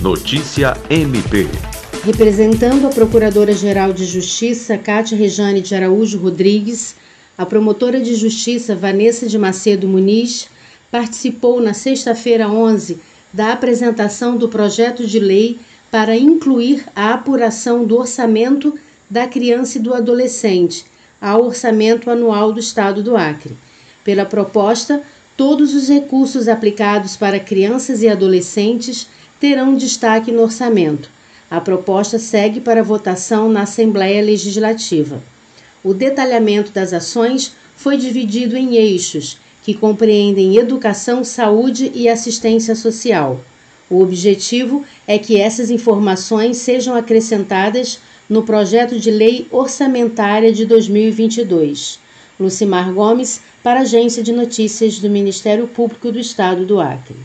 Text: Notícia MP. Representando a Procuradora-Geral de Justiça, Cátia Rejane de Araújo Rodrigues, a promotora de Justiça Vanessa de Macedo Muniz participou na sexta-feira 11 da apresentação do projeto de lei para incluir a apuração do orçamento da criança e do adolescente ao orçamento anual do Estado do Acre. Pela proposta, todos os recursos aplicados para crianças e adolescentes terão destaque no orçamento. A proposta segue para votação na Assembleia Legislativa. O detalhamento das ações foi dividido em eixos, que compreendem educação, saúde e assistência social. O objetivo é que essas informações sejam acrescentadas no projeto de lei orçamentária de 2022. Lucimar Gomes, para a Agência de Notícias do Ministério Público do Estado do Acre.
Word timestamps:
Notícia 0.00 0.76
MP. 0.88 1.48
Representando 2.04 2.86
a 2.86 2.90
Procuradora-Geral 2.90 3.92
de 3.92 4.04
Justiça, 4.04 4.78
Cátia 4.78 5.18
Rejane 5.18 5.60
de 5.60 5.74
Araújo 5.74 6.18
Rodrigues, 6.18 6.94
a 7.36 7.44
promotora 7.44 8.00
de 8.00 8.14
Justiça 8.14 8.76
Vanessa 8.76 9.26
de 9.26 9.36
Macedo 9.36 9.88
Muniz 9.88 10.48
participou 10.88 11.60
na 11.60 11.74
sexta-feira 11.74 12.48
11 12.48 13.00
da 13.32 13.52
apresentação 13.52 14.36
do 14.36 14.48
projeto 14.48 15.04
de 15.04 15.18
lei 15.18 15.58
para 15.90 16.16
incluir 16.16 16.84
a 16.94 17.14
apuração 17.14 17.84
do 17.84 17.98
orçamento 17.98 18.78
da 19.10 19.26
criança 19.26 19.78
e 19.78 19.80
do 19.80 19.92
adolescente 19.92 20.84
ao 21.20 21.44
orçamento 21.44 22.08
anual 22.08 22.52
do 22.52 22.60
Estado 22.60 23.02
do 23.02 23.16
Acre. 23.16 23.56
Pela 24.04 24.24
proposta, 24.24 25.02
todos 25.38 25.72
os 25.72 25.88
recursos 25.88 26.48
aplicados 26.48 27.16
para 27.16 27.38
crianças 27.38 28.02
e 28.02 28.08
adolescentes 28.08 29.06
terão 29.38 29.76
destaque 29.76 30.32
no 30.32 30.42
orçamento. 30.42 31.08
A 31.48 31.60
proposta 31.60 32.18
segue 32.18 32.60
para 32.60 32.82
votação 32.82 33.48
na 33.48 33.62
Assembleia 33.62 34.20
Legislativa. 34.20 35.22
O 35.84 35.94
detalhamento 35.94 36.72
das 36.72 36.92
ações 36.92 37.52
foi 37.76 37.96
dividido 37.96 38.56
em 38.56 38.74
eixos, 38.74 39.38
que 39.62 39.74
compreendem 39.74 40.56
educação, 40.56 41.22
saúde 41.22 41.92
e 41.94 42.08
assistência 42.08 42.74
social. 42.74 43.40
O 43.88 44.02
objetivo 44.02 44.84
é 45.06 45.20
que 45.20 45.40
essas 45.40 45.70
informações 45.70 46.56
sejam 46.56 46.96
acrescentadas 46.96 48.00
no 48.28 48.42
projeto 48.42 48.98
de 48.98 49.12
lei 49.12 49.46
orçamentária 49.52 50.52
de 50.52 50.66
2022. 50.66 52.07
Lucimar 52.38 52.92
Gomes, 52.92 53.40
para 53.62 53.80
a 53.80 53.82
Agência 53.82 54.22
de 54.22 54.32
Notícias 54.32 54.98
do 54.98 55.10
Ministério 55.10 55.66
Público 55.66 56.12
do 56.12 56.18
Estado 56.18 56.64
do 56.64 56.80
Acre. 56.80 57.16